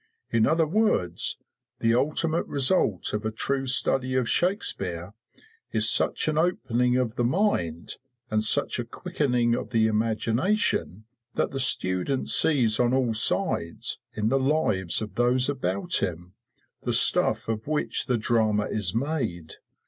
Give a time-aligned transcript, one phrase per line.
[0.31, 1.37] In other words,
[1.79, 5.13] the ultimate result of a true study of Shakespeare
[5.71, 7.97] is such an opening of the mind
[8.31, 14.29] and such a quickening of the imagination that the student sees on all sides, in
[14.29, 16.33] the lives of those about him,
[16.81, 19.53] the stuff of which the drama is made.